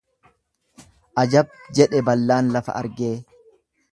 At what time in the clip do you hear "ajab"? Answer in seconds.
1.23-1.51